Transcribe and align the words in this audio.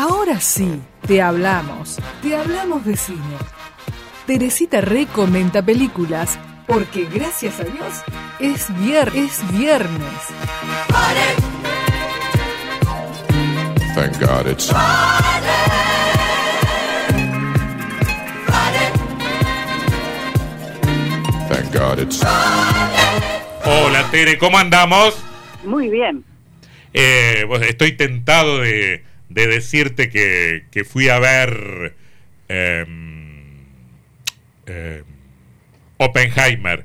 Ahora 0.00 0.38
sí, 0.38 0.80
te 1.08 1.20
hablamos, 1.20 1.98
te 2.22 2.36
hablamos 2.36 2.84
de 2.84 2.96
cine. 2.96 3.36
Teresita 4.28 4.80
recomienda 4.80 5.60
películas 5.60 6.38
porque 6.68 7.06
gracias 7.12 7.58
a 7.58 7.64
Dios 7.64 8.04
es, 8.38 8.68
vier 8.78 9.10
es 9.16 9.42
viernes. 9.50 9.98
Thank 13.96 14.20
God 14.20 14.46
it's 14.46 14.68
Thank 21.48 21.72
God 21.72 21.98
it's 21.98 22.22
Hola 23.64 24.08
Tere, 24.12 24.38
¿cómo 24.38 24.58
andamos? 24.58 25.20
Muy 25.64 25.88
bien. 25.88 26.22
Eh, 26.94 27.44
pues 27.48 27.62
estoy 27.62 27.96
tentado 27.96 28.60
de, 28.60 29.07
de 29.28 29.46
decirte 29.46 30.08
que, 30.10 30.64
que 30.70 30.84
fui 30.84 31.08
a 31.08 31.18
ver 31.18 31.94
em, 32.48 33.64
Oppenheimer. 35.98 36.84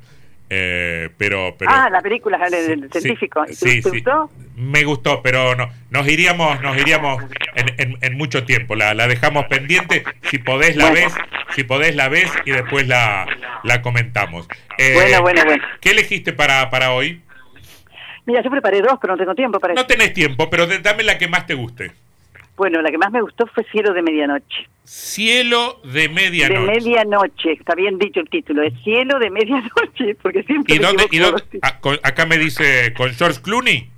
eh, 0.49 1.09
pero, 1.17 1.55
pero 1.57 1.71
ah, 1.71 1.89
la 1.89 2.01
película 2.01 2.37
del 2.49 2.89
Sí, 2.91 2.99
científico. 2.99 3.43
¿Te- 3.45 3.55
sí, 3.55 3.81
¿Te 3.81 3.89
sí. 3.89 3.89
gustó? 3.97 4.29
Me 4.55 4.83
gustó, 4.83 5.21
pero 5.23 5.55
no, 5.55 5.69
nos 5.89 6.07
iríamos, 6.07 6.61
nos 6.61 6.77
iríamos 6.77 7.23
en, 7.55 7.73
en- 7.79 7.97
en 8.01 8.17
mucho 8.17 8.43
tiempo. 8.45 8.75
La, 8.75 8.93
la 8.93 9.07
dejamos 9.07 9.45
pendiente. 9.47 10.03
Si 10.29 10.37
podés 10.37 10.75
la 10.75 10.89
Bueno. 10.91 11.07
ves, 11.07 11.15
si 11.55 11.63
podés 11.63 11.95
la 11.95 12.07
ves 12.09 12.31
y 12.45 12.51
después 12.51 12.87
la, 12.87 13.25
la 13.63 13.81
comentamos. 13.81 14.47
Eh, 14.77 14.93
Bueno, 14.93 15.21
bueno, 15.21 15.43
bueno. 15.45 15.63
¿Qué 15.81 15.91
elegiste 15.91 16.33
para, 16.33 16.69
para 16.69 16.91
hoy? 16.91 17.21
Mira, 18.25 18.41
yo 18.43 18.51
preparé 18.51 18.81
dos, 18.81 18.97
pero 19.01 19.13
no 19.13 19.17
tengo 19.19 19.33
tiempo 19.35 19.59
para 19.59 19.73
No 19.73 19.85
tenés 19.85 20.13
tiempo, 20.13 20.49
pero 20.49 20.65
dame 20.67 21.03
la 21.03 21.17
que 21.17 21.27
más 21.27 21.45
te 21.47 21.55
guste. 21.55 21.91
Bueno, 22.55 22.81
la 22.81 22.91
que 22.91 22.97
más 22.97 23.11
me 23.11 23.21
gustó 23.21 23.47
fue 23.47 23.63
Cielo 23.71 23.93
de 23.93 24.01
Medianoche. 24.01 24.67
Cielo 24.83 25.79
de 25.85 26.09
medianoche. 26.09 26.59
De 26.59 26.67
Medianoche, 26.67 27.51
está 27.53 27.73
bien 27.73 27.97
dicho 27.97 28.19
el 28.19 28.29
título, 28.29 28.61
es 28.63 28.73
Cielo 28.83 29.17
de 29.19 29.29
Medianoche, 29.29 30.15
porque 30.21 30.43
siempre 30.43 30.75
¿Y 30.75 30.79
me 30.79 30.85
dónde? 30.85 31.05
Y 31.11 31.17
dónde- 31.19 31.43
ah, 31.61 31.79
con- 31.79 31.99
acá 32.03 32.25
me 32.25 32.37
dice 32.37 32.93
con 32.95 33.09
George 33.11 33.41
Clooney. 33.41 33.89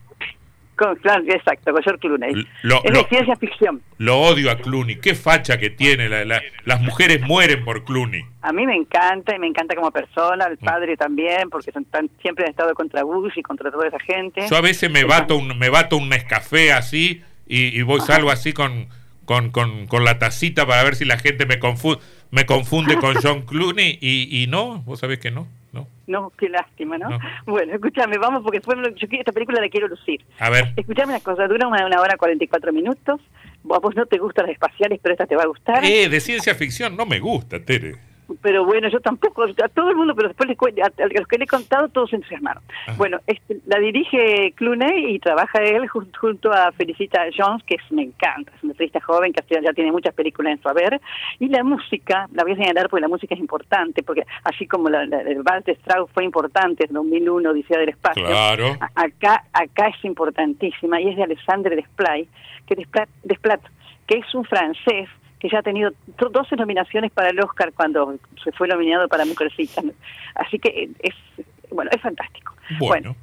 Con- 0.76 0.96
claro, 0.98 1.24
exacto, 1.28 1.72
con 1.72 1.82
George 1.84 2.00
Clooney. 2.02 2.34
Lo- 2.64 2.84
es 2.84 2.92
lo- 2.92 3.00
de 3.04 3.08
ciencia 3.10 3.36
ficción. 3.38 3.82
Lo 3.98 4.20
odio 4.20 4.52
a 4.52 4.58
Clooney. 4.58 4.98
Qué 5.00 5.16
facha 5.16 5.58
que 5.58 5.70
tiene. 5.70 6.08
la- 6.10 6.24
la- 6.26 6.42
las 6.66 6.82
mujeres 6.82 7.22
mueren 7.22 7.64
por 7.66 7.84
Clooney. 7.86 8.24
A 8.42 8.52
mí 8.54 8.66
me 8.66 8.76
encanta 8.76 9.36
y 9.36 9.40
me 9.40 9.48
encanta 9.48 9.74
como 9.76 9.90
persona, 9.92 10.48
Mm. 10.48 10.52
el 10.52 10.58
padre 10.60 10.98
también, 10.98 11.50
porque 11.50 11.72
son 11.72 11.86
tan- 11.86 12.10
siempre 12.22 12.44
han 12.46 12.52
estado 12.52 12.74
contra 12.76 13.04
Bush 13.04 13.34
y 13.38 13.42
contra 13.42 13.72
toda 13.72 13.88
esa 13.88 14.00
gente. 14.00 14.46
Yo 14.50 14.56
a 14.58 14.62
veces 14.62 14.92
me 14.92 15.04
bato 15.04 15.36
un, 15.38 15.58
me 15.58 15.70
bato 15.70 15.98
un 15.98 16.10
Nescafé 16.10 16.74
así 16.74 17.22
y, 17.48 17.78
y 17.78 17.82
voy 17.84 18.02
salgo 18.02 18.32
así 18.32 18.54
con, 18.54 18.88
con, 19.26 19.52
con, 19.52 19.88
con 19.88 20.04
la 20.04 20.20
tacita 20.20 20.66
para 20.66 20.84
ver 20.84 20.96
si 20.96 21.06
la 21.06 21.18
gente 21.18 21.46
me 21.46 21.60
confunde, 21.60 22.02
me 22.32 22.46
confunde 22.46 22.98
con 22.98 23.16
John 23.24 23.44
Clooney 23.44 23.98
y, 24.02 24.44
y 24.44 24.48
no, 24.48 24.80
vos 24.86 25.00
sabés 25.00 25.20
que 25.20 25.32
no, 25.32 25.48
no. 25.74 25.88
No, 26.08 26.32
qué 26.38 26.50
lástima, 26.50 26.98
¿no? 26.98 27.10
No. 27.10 27.20
Bueno, 27.46 27.74
escúchame, 27.74 28.18
vamos, 28.18 28.44
porque 28.44 28.62
yo 28.64 29.08
esta 29.12 29.32
película 29.32 29.60
la 29.60 29.70
quiero 29.70 29.88
lucir. 29.88 30.24
A 30.40 30.50
ver, 30.50 30.74
Escuchame 30.76 31.14
una 31.14 31.20
cosa, 31.20 31.48
dura 31.48 31.68
una, 31.68 31.86
una 31.86 32.00
hora 32.02 32.18
44 32.18 32.72
minutos. 32.72 33.20
A 33.72 33.80
vos 33.80 33.96
no 33.96 34.06
te 34.06 34.20
gustan 34.20 34.46
las 34.46 34.54
espaciales, 34.54 35.00
pero 35.02 35.14
esta 35.14 35.26
te 35.26 35.36
va 35.36 35.44
a 35.44 35.48
gustar. 35.48 35.84
eh, 35.84 36.08
de 36.08 36.20
ciencia 36.20 36.54
ficción 36.54 36.96
no 36.96 37.06
me 37.08 37.20
gusta, 37.20 37.60
Tere. 37.60 37.96
Pero 38.42 38.66
bueno, 38.66 38.88
yo 38.90 39.00
tampoco, 39.00 39.44
a 39.44 39.68
todo 39.70 39.90
el 39.90 39.96
mundo, 39.96 40.16
pero 40.16 40.30
después 40.30 40.50
les 40.50 40.58
a, 40.84 40.88
a 40.88 41.08
los 41.08 41.28
que 41.28 41.38
le 41.38 41.44
he 41.44 41.48
contado, 41.48 41.90
todos 41.90 42.10
se 42.10 42.16
entusiasmaron. 42.16 42.64
Ajá. 42.88 42.98
Bueno, 42.98 43.20
este, 43.28 43.60
la 43.68 43.80
dirige 43.80 44.52
Clooney 44.56 45.14
y 45.16 45.20
trabaja 45.20 45.60
él 45.62 45.88
jun- 45.88 46.12
junto 46.18 46.52
a 46.52 46.72
Felicita 46.72 47.22
Jones, 47.38 47.64
que 47.66 47.76
es, 47.76 47.92
me 47.92 48.04
encanta, 48.04 48.52
es 48.56 48.64
una 48.64 48.72
artista 48.72 49.00
joven 49.02 49.32
que 49.32 49.44
ya 49.62 49.74
tiene 49.74 49.92
muchas 49.92 50.14
películas 50.16 50.54
en 50.54 50.62
su 50.62 50.70
haber. 50.70 51.00
Y 51.40 51.50
la 51.50 51.64
música, 51.64 52.28
la 52.34 52.44
voy 52.44 52.54
a 52.54 52.56
señalar 52.56 52.90
porque 52.90 53.02
la 53.02 53.08
música 53.08 53.36
es 53.36 53.40
importante, 53.40 54.02
porque 54.04 54.24
así 54.44 54.66
como 54.68 54.90
la, 54.90 55.06
la- 55.06 55.22
el 55.22 55.44
Vals 55.44 55.66
de 55.66 55.74
Strauss 55.74 56.10
fue 56.12 56.24
importante 56.24 56.86
en 56.88 56.94
2001, 56.94 57.50
Odisea 57.52 57.78
del 57.80 57.90
Espacio, 57.90 58.26
Claro. 58.26 58.76
a- 58.80 58.90
acá, 59.04 59.44
acá 59.54 59.88
es 59.88 60.04
importantísima 60.04 61.00
y 61.00 61.10
es 61.10 61.16
de 61.16 61.24
Alexandre 61.24 61.76
Desplat, 61.76 62.26
que 62.68 62.76
Desplat, 62.76 63.10
Desplat, 63.24 63.62
que 64.08 64.18
es 64.18 64.34
un 64.36 64.46
francés 64.46 65.08
que 65.40 65.50
ya 65.50 65.60
ha 65.60 65.64
tenido 65.64 65.92
to- 66.18 66.30
12 66.30 66.56
nominaciones 66.56 67.12
para 67.12 67.30
el 67.30 67.40
Oscar 67.40 67.72
cuando 67.74 68.16
se 68.44 68.52
fue 68.54 68.68
nominado 68.68 69.08
para 69.08 69.26
Mujercita. 69.26 69.82
Así 70.36 70.60
que 70.60 70.70
eh, 70.70 70.90
es 71.00 71.14
bueno, 71.72 71.92
es 71.94 72.02
fantástico. 72.02 72.54
Bueno, 72.80 73.16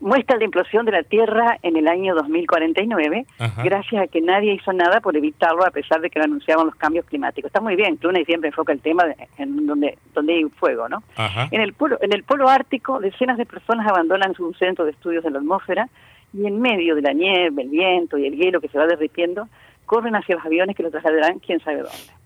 muestra 0.00 0.36
la 0.36 0.44
implosión 0.44 0.84
de 0.84 0.92
la 0.92 1.02
Tierra 1.02 1.58
en 1.62 1.76
el 1.76 1.88
año 1.88 2.14
2049, 2.14 3.24
Ajá. 3.38 3.62
gracias 3.62 4.02
a 4.02 4.06
que 4.06 4.20
nadie 4.20 4.52
hizo 4.54 4.72
nada 4.72 5.00
por 5.00 5.16
evitarlo 5.16 5.64
a 5.64 5.70
pesar 5.70 6.00
de 6.00 6.10
que 6.10 6.18
lo 6.18 6.26
anunciaban 6.26 6.66
los 6.66 6.74
cambios 6.76 7.06
climáticos. 7.06 7.48
Está 7.48 7.60
muy 7.60 7.74
bien, 7.76 7.96
Clooney 7.96 8.24
siempre 8.26 8.48
enfoca 8.48 8.72
el 8.72 8.80
tema 8.80 9.04
de- 9.04 9.16
en 9.38 9.66
donde 9.66 9.96
donde 10.14 10.34
hay 10.34 10.44
fuego, 10.50 10.88
¿no? 10.88 11.02
ajá. 11.16 11.48
En 11.50 11.60
el 11.62 11.72
polo, 11.72 11.98
en 12.02 12.12
el 12.12 12.22
polo 12.24 12.48
ártico, 12.48 13.00
decenas 13.00 13.38
de 13.38 13.46
personas 13.46 13.86
abandonan 13.88 14.34
su 14.34 14.52
centro 14.54 14.84
de 14.84 14.90
estudios 14.90 15.24
de 15.24 15.30
la 15.30 15.38
atmósfera 15.38 15.88
y 16.34 16.46
en 16.46 16.60
medio 16.60 16.94
de 16.94 17.02
la 17.02 17.12
nieve, 17.12 17.62
el 17.62 17.68
viento 17.68 18.18
y 18.18 18.26
el 18.26 18.36
hielo 18.36 18.60
que 18.60 18.68
se 18.68 18.78
va 18.78 18.86
derritiendo, 18.86 19.48
corren 19.86 20.14
hacia 20.16 20.34
los 20.34 20.44
aviones 20.44 20.76
que 20.76 20.82
los 20.82 20.92
trasladarán 20.92 21.38
quién 21.38 21.60
sabe 21.60 21.78
dónde. 21.78 22.16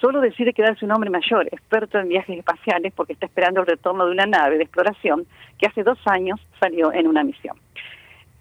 Solo 0.00 0.20
decide 0.20 0.52
quedarse 0.52 0.84
un 0.84 0.92
hombre 0.92 1.10
mayor, 1.10 1.48
experto 1.50 1.98
en 1.98 2.08
viajes 2.08 2.38
espaciales, 2.38 2.92
porque 2.94 3.14
está 3.14 3.26
esperando 3.26 3.60
el 3.60 3.66
retorno 3.66 4.06
de 4.06 4.12
una 4.12 4.26
nave 4.26 4.56
de 4.56 4.62
exploración 4.62 5.26
que 5.58 5.66
hace 5.66 5.82
dos 5.82 5.98
años 6.06 6.38
salió 6.60 6.92
en 6.92 7.08
una 7.08 7.24
misión. 7.24 7.56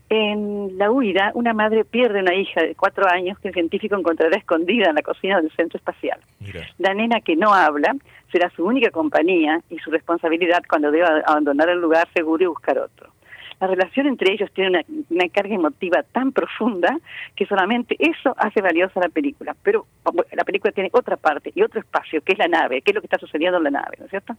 En 0.09 0.78
la 0.78 0.90
huida, 0.90 1.31
una 1.34 1.53
madre 1.53 1.84
pierde 1.84 2.22
una 2.22 2.34
hija 2.34 2.62
de 2.62 2.75
cuatro 2.75 3.06
años 3.12 3.38
que 3.40 3.50
el 3.50 3.53
científico 3.53 3.97
encontrará 3.97 4.38
escondida 4.38 4.89
en 4.89 4.95
la 4.95 5.01
cocina 5.01 5.41
del 5.41 5.51
centro 5.51 5.78
espacial. 5.78 6.19
Mira. 6.39 6.66
La 6.78 6.94
nena 6.94 7.19
que 7.19 7.35
no 7.35 7.53
habla 7.53 7.94
será 8.31 8.50
su 8.51 8.63
única 8.63 8.89
compañía 8.91 9.59
y 9.69 9.79
su 9.79 9.91
responsabilidad 9.91 10.63
cuando 10.69 10.91
deba 10.91 11.24
abandonar 11.25 11.69
el 11.69 11.81
lugar 11.81 12.07
seguro 12.13 12.44
y 12.44 12.47
buscar 12.47 12.78
otro. 12.78 13.12
La 13.59 13.68
relación 13.68 14.06
entre 14.07 14.34
ellos 14.34 14.51
tiene 14.53 14.85
una, 15.09 15.29
carga 15.29 15.56
emotiva 15.56 16.03
tan 16.03 16.31
profunda 16.31 16.97
que 17.35 17.45
solamente 17.47 17.95
eso 18.00 18.35
hace 18.38 18.62
valiosa 18.62 19.00
la 19.00 19.09
película. 19.09 19.56
Pero 19.63 19.88
bueno, 20.03 20.23
la 20.31 20.44
película 20.44 20.72
tiene 20.72 20.90
otra 20.94 21.18
parte 21.18 21.51
y 21.56 21.63
otro 21.63 21.79
espacio, 21.79 22.22
que 22.22 22.34
es 22.34 22.40
la 22.40 22.47
nave, 22.47 22.81
que 22.81 22.91
es 22.91 22.95
lo 22.95 23.01
que 23.01 23.07
está 23.07 23.18
sucediendo 23.18 23.57
en 23.57 23.66
la 23.66 23.72
nave, 23.72 23.97
¿no 24.00 24.06
es 24.06 24.12
cierto? 24.12 24.35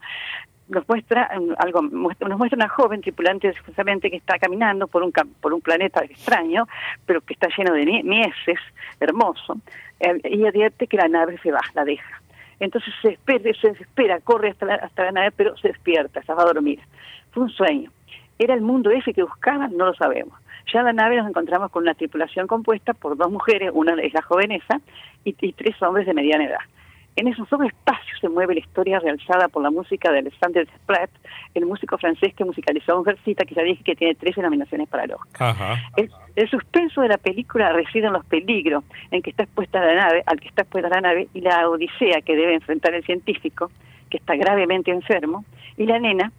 Nos 0.68 0.88
muestra 0.88 1.30
um, 1.36 1.54
algo, 1.58 1.82
nos 1.82 2.38
muestra 2.38 2.56
una 2.56 2.68
joven 2.68 3.00
tripulante 3.00 3.52
justamente 3.64 4.10
que 4.10 4.18
está 4.18 4.38
caminando 4.38 4.86
por 4.86 5.02
un, 5.02 5.12
por 5.40 5.52
un 5.52 5.60
planeta 5.60 6.04
extraño, 6.04 6.68
pero 7.04 7.20
que 7.20 7.34
está 7.34 7.48
lleno 7.56 7.72
de 7.74 8.02
mieses, 8.04 8.60
hermoso, 9.00 9.58
eh, 9.98 10.20
y 10.24 10.46
advierte 10.46 10.86
que 10.86 10.96
la 10.96 11.08
nave 11.08 11.38
se 11.42 11.50
va, 11.50 11.60
la 11.74 11.84
deja. 11.84 12.22
Entonces 12.60 12.92
se 13.02 13.10
espera, 13.10 13.52
se 13.60 13.68
desespera, 13.68 14.20
corre 14.20 14.50
hasta 14.50 14.66
la, 14.66 14.74
hasta 14.76 15.04
la 15.04 15.12
nave, 15.12 15.30
pero 15.32 15.56
se 15.56 15.68
despierta, 15.68 16.22
se 16.22 16.34
va 16.34 16.42
a 16.42 16.46
dormir. 16.46 16.80
Fue 17.32 17.44
un 17.44 17.50
sueño. 17.50 17.90
¿Era 18.38 18.54
el 18.54 18.60
mundo 18.60 18.90
ese 18.90 19.12
que 19.12 19.22
buscaban? 19.22 19.76
No 19.76 19.86
lo 19.86 19.94
sabemos. 19.94 20.38
Ya 20.72 20.80
en 20.80 20.86
la 20.86 20.92
nave 20.92 21.16
nos 21.16 21.28
encontramos 21.28 21.70
con 21.70 21.82
una 21.82 21.94
tripulación 21.94 22.46
compuesta 22.46 22.92
por 22.94 23.16
dos 23.16 23.30
mujeres, 23.30 23.70
una 23.72 23.94
es 24.02 24.12
la 24.12 24.22
jovenesa, 24.22 24.80
y, 25.24 25.34
y 25.40 25.52
tres 25.52 25.80
hombres 25.82 26.06
de 26.06 26.14
mediana 26.14 26.44
edad. 26.44 26.60
En 27.18 27.26
esos 27.26 27.50
dos 27.50 27.60
espacios 27.62 28.16
se 28.20 28.28
mueve 28.28 28.54
la 28.54 28.60
historia 28.60 29.00
realzada 29.00 29.48
por 29.48 29.60
la 29.60 29.72
música 29.72 30.12
de 30.12 30.20
Alexander 30.20 30.64
Desplat, 30.64 31.10
el 31.54 31.66
músico 31.66 31.98
francés 31.98 32.32
que 32.32 32.44
musicalizó 32.44 32.92
a 32.92 32.98
Mujercita, 32.98 33.44
que 33.44 33.56
ya 33.56 33.62
dije 33.62 33.82
que 33.82 33.96
tiene 33.96 34.14
13 34.14 34.40
nominaciones 34.42 34.88
para 34.88 35.02
el 35.02 35.14
Oscar. 35.14 35.50
Ajá. 35.50 35.82
El, 35.96 36.12
el 36.36 36.48
suspenso 36.48 37.00
de 37.00 37.08
la 37.08 37.18
película 37.18 37.72
reside 37.72 38.06
en 38.06 38.12
los 38.12 38.24
peligros 38.24 38.84
en 39.10 39.20
que 39.22 39.30
está 39.30 39.42
expuesta 39.42 39.84
la 39.84 39.96
nave, 39.96 40.22
al 40.26 40.38
que 40.38 40.46
está 40.46 40.62
expuesta 40.62 40.88
la 40.88 41.00
nave, 41.00 41.26
y 41.34 41.40
la 41.40 41.68
odisea 41.68 42.20
que 42.20 42.36
debe 42.36 42.54
enfrentar 42.54 42.94
el 42.94 43.02
científico, 43.02 43.68
que 44.10 44.18
está 44.18 44.36
gravemente 44.36 44.92
enfermo, 44.92 45.44
y 45.76 45.86
la 45.86 45.98
nena, 45.98 46.30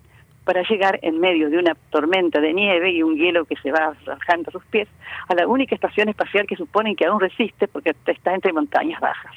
para 0.50 0.64
llegar 0.64 0.98
en 1.04 1.20
medio 1.20 1.48
de 1.52 1.60
una 1.60 1.76
tormenta 1.92 2.42
de 2.42 2.52
nieve 2.54 2.90
y 2.90 3.04
un 3.04 3.16
hielo 3.16 3.46
que 3.46 3.56
se 3.58 3.72
va 3.72 3.94
rajando 4.04 4.50
a 4.50 4.52
sus 4.52 4.66
pies, 4.66 4.88
a 5.28 5.36
la 5.36 5.48
única 5.48 5.76
estación 5.76 6.10
espacial 6.10 6.48
que 6.48 6.56
suponen 6.56 6.96
que 6.96 7.06
aún 7.06 7.20
resiste 7.20 7.68
porque 7.68 7.94
está 8.08 8.34
entre 8.34 8.52
montañas 8.52 9.00
bajas. 9.00 9.36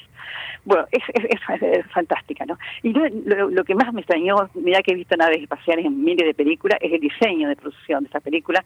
Bueno, 0.65 0.85
es, 0.91 1.01
es, 1.13 1.25
es- 1.25 1.61
es 1.61 1.85
fantástica, 1.91 2.45
¿no? 2.45 2.57
Y 2.81 2.93
lo, 2.93 3.03
lo- 3.25 3.49
lo 3.49 3.63
que 3.63 3.75
más 3.75 3.91
me 3.93 4.01
extrañó, 4.01 4.35
mira 4.55 4.81
que 4.81 4.91
he 4.91 4.95
visto 4.95 5.15
naves 5.17 5.41
espaciales 5.41 5.85
en 5.85 6.03
miles 6.03 6.25
de 6.25 6.33
películas, 6.33 6.77
es 6.81 6.91
el 6.93 6.99
diseño 7.01 7.49
de 7.49 7.55
producción 7.55 8.03
de 8.03 8.07
esta 8.07 8.19
película. 8.19 8.63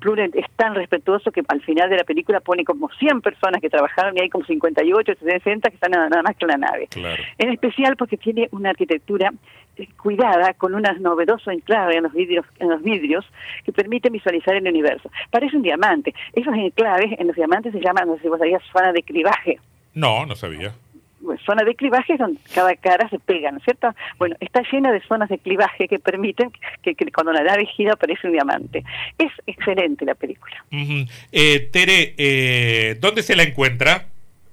Plurent 0.00 0.34
es 0.36 0.46
tan 0.56 0.74
respetuoso 0.74 1.30
que 1.30 1.42
al 1.48 1.60
final 1.62 1.90
de 1.90 1.96
la 1.96 2.04
película 2.04 2.40
pone 2.40 2.64
como 2.64 2.88
100 2.98 3.20
personas 3.20 3.60
que 3.60 3.68
trabajaron 3.70 4.16
y 4.16 4.20
hay 4.20 4.28
como 4.28 4.44
58, 4.44 5.12
60 5.22 5.68
que 5.70 5.74
están 5.74 5.90
nada, 5.92 6.22
más 6.22 6.36
que 6.36 6.44
en 6.44 6.50
la 6.50 6.56
nave. 6.56 6.86
Claro. 6.90 7.22
En 7.38 7.50
especial 7.50 7.96
porque 7.96 8.16
tiene 8.16 8.48
una 8.52 8.70
arquitectura 8.70 9.30
eh, 9.76 9.86
cuidada 10.02 10.54
con 10.54 10.74
un 10.74 10.82
novedoso 11.00 11.50
enclave 11.50 11.96
en 11.96 12.02
los 12.04 12.12
vidrios 12.12 12.46
en 12.58 12.68
los 12.70 12.82
vidrios 12.82 13.24
que 13.64 13.72
permite 13.72 14.10
visualizar 14.10 14.54
el 14.54 14.66
universo. 14.66 15.10
Parece 15.30 15.56
un 15.56 15.62
diamante. 15.62 16.14
Esos 16.32 16.54
enclaves 16.54 17.18
en 17.18 17.26
los 17.26 17.36
diamantes 17.36 17.72
se 17.72 17.80
llaman, 17.80 18.08
no 18.08 18.16
sé 18.16 18.22
si 18.22 18.28
vos 18.28 18.38
sabías, 18.38 18.62
zona 18.72 18.92
de 18.92 19.02
clivaje. 19.02 19.58
No, 19.98 20.24
no 20.26 20.36
sabía. 20.36 20.72
Bueno, 21.20 21.40
zona 21.44 21.64
de 21.64 21.74
clivaje 21.74 22.12
es 22.12 22.18
donde 22.20 22.40
cada 22.54 22.74
cara 22.76 23.08
se 23.08 23.18
pega, 23.18 23.50
¿no 23.50 23.58
es 23.58 23.64
cierto? 23.64 23.92
Bueno, 24.18 24.36
está 24.38 24.62
llena 24.70 24.92
de 24.92 25.00
zonas 25.02 25.28
de 25.28 25.38
clivaje 25.38 25.88
que 25.88 25.98
permiten 25.98 26.52
que, 26.82 26.94
que 26.94 27.10
cuando 27.10 27.32
la 27.32 27.42
nave 27.42 27.66
gira 27.66 27.94
aparece 27.94 28.28
un 28.28 28.34
diamante. 28.34 28.84
Es 29.18 29.32
excelente 29.46 30.04
la 30.04 30.14
película. 30.14 30.54
Ujú. 30.72 31.04
Eh, 31.32 31.68
Tere, 31.72 32.14
eh, 32.16 32.96
¿dónde 33.00 33.22
se 33.24 33.34
la 33.34 33.42
encuentra? 33.42 34.06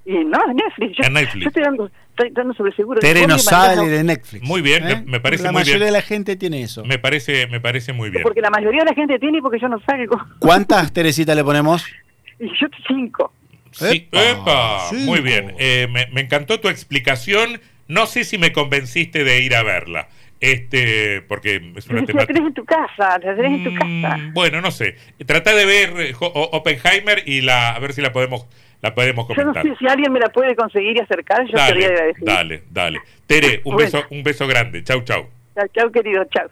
Y 0.05 0.13
no, 0.13 0.39
en 0.49 0.55
Netflix. 0.57 0.97
Yo, 0.97 1.03
En 1.07 1.13
Netflix. 1.13 1.43
yo 1.43 1.47
estoy 1.49 1.63
dando, 1.63 1.89
estoy 2.09 2.29
dando 2.31 2.53
sobre 2.55 2.71
seguro. 2.75 2.99
Tere 2.99 3.21
¿Cómo 3.21 3.33
no 3.33 3.39
sale 3.39 3.87
de 3.87 4.03
Netflix. 4.03 4.43
Muy 4.43 4.61
bien, 4.61 4.87
¿Eh? 4.89 5.03
me- 5.05 5.19
parece 5.19 5.43
La 5.43 5.51
muy 5.51 5.61
mayoría 5.61 5.77
bien. 5.85 5.85
de 5.87 5.91
la 5.91 6.01
gente 6.01 6.35
tiene 6.35 6.61
eso. 6.63 6.83
Me 6.83 6.97
parece, 6.97 7.45
me 7.47 7.59
parece 7.61 7.93
muy 7.93 8.09
bien. 8.09 8.23
Porque 8.23 8.41
la 8.41 8.49
mayoría 8.49 8.79
de 8.81 8.89
la 8.89 8.95
gente 8.95 9.19
tiene 9.19 9.37
y 9.37 9.41
porque 9.41 9.59
yo 9.59 9.67
no 9.69 9.79
salgo. 9.81 10.19
¿Cuántas 10.39 10.91
Teresita 10.91 11.35
le 11.35 11.43
ponemos? 11.43 11.85
Y 12.39 12.47
yo 12.59 12.67
cinco. 12.87 13.31
Sí, 13.77 14.07
Epa, 14.11 14.29
epa, 14.31 14.79
cinco. 14.89 15.03
muy 15.11 15.19
bien. 15.21 15.53
Eh, 15.59 15.87
me, 15.91 16.07
me 16.07 16.21
encantó 16.21 16.59
tu 16.59 16.69
explicación. 16.69 17.59
No 17.87 18.05
sé 18.07 18.23
si 18.23 18.37
me 18.37 18.51
convenciste 18.53 19.23
de 19.23 19.41
ir 19.41 19.55
a 19.55 19.63
verla. 19.63 20.07
Este, 20.39 21.21
porque 21.21 21.55
es 21.75 21.87
una 21.87 22.01
si 22.01 22.13
la 22.13 22.25
tenés 22.25 22.27
temática. 22.27 22.39
en 22.47 22.53
tu 22.53 22.65
casa, 22.65 23.19
la 23.19 23.35
tenés 23.35 23.53
en 23.53 23.63
tu 23.63 23.73
casa. 23.73 24.17
Mm, 24.17 24.33
Bueno, 24.33 24.61
no 24.61 24.71
sé. 24.71 24.95
Trata 25.25 25.53
de 25.55 25.65
ver 25.65 25.89
eh, 25.99 26.13
Oppenheimer 26.19 27.23
y 27.25 27.41
la 27.41 27.71
a 27.71 27.79
ver 27.79 27.93
si 27.93 28.01
la 28.01 28.11
podemos 28.11 28.47
la 28.81 28.93
podemos 28.93 29.27
Yo 29.29 29.35
no 29.43 29.53
comentar. 29.53 29.63
sé 29.63 29.75
si 29.79 29.87
alguien 29.87 30.11
me 30.11 30.19
la 30.19 30.29
puede 30.29 30.55
conseguir 30.55 30.95
y 30.97 30.99
acercar, 30.99 31.45
yo 31.47 31.53
Dale, 31.57 31.85
agradecer. 31.85 32.23
dale, 32.23 32.63
dale. 32.69 32.99
Tere, 33.25 33.61
un 33.63 33.73
Bueno. 33.75 33.77
beso, 33.91 34.05
un 34.11 34.23
beso 34.23 34.45
grande. 34.47 34.83
Chau, 34.83 35.01
chau. 35.03 35.27
Chao, 35.55 35.67
chao, 35.73 35.91
querido, 35.91 36.23
chao. 36.25 36.47